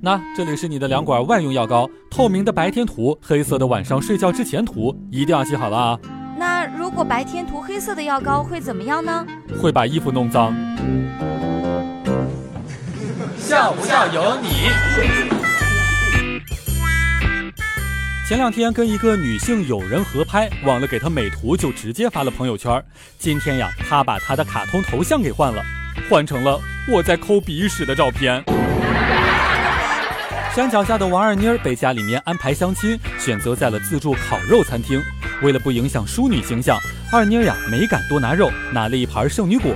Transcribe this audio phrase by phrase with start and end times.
[0.00, 5.98] 那这里是你的两管万用药膏，透明的白天涂，黑色的晚上睡觉之前涂，一定要记好了啊！
[6.38, 9.26] 那如果白天涂黑色的药膏会怎么样呢？
[9.60, 10.54] 会把衣服弄脏。
[13.36, 14.48] 笑不笑由你。
[18.28, 22.80] 前两天跟一个女性友人合拍，忘了给她美图，就直接发了朋友圈。
[23.18, 25.60] 今天呀，她把她的卡通头像给换了，
[26.08, 28.44] 换成了我在抠鼻屎的照片。
[30.58, 35.00] 山脚下的王二妮儿被家里面安排相亲，选择在了自助烤肉餐厅。
[35.40, 36.76] 为了不影响淑女形象，
[37.12, 39.72] 二妮儿呀没敢多拿肉，拿了一盘圣女果。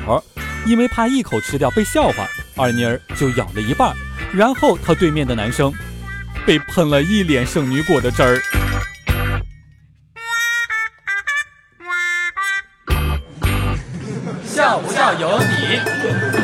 [0.66, 3.94] 因为怕一口吃掉被笑话，二妮儿就咬了一半。
[4.34, 5.72] 然后她对面的男生
[6.44, 8.42] 被喷了一脸圣女果的汁儿。
[14.44, 16.41] 笑不笑由你。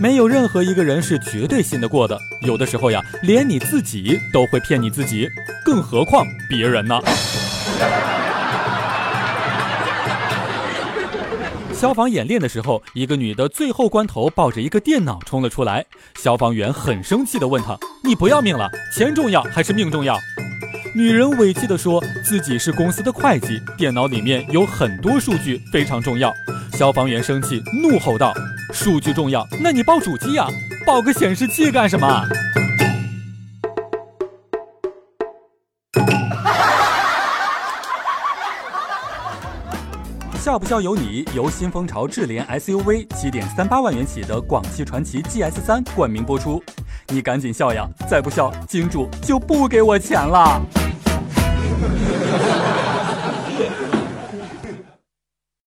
[0.00, 5.28] 没有任何一个人是绝对信得过的，有的时候呀，连你自己都会骗你自己，
[5.64, 7.00] 更何况别人呢？
[11.72, 15.84] 消防演练的时候，一个女的最后关头抱着一个电脑冲了出来，
[16.16, 18.68] 消防员很生气地问她：“你不要命了？
[18.92, 20.18] 钱重要还是命重要？”
[20.94, 26.32] 女人委屈地说自己是公司的会计，电脑里面有很多数据非常重要。
[26.72, 28.32] 消防员生气，怒吼道
[28.72, 30.46] ：“数据重要，那你报主机呀，
[30.86, 32.24] 报个显示器干什么？”
[40.40, 46.62] 笑不笑由你，由新风潮智联 SUV 七点三八万元起的广汽传祺 GS 三冠名播出。
[47.08, 50.62] 你赶紧笑呀，再不笑，金主就不给我钱了。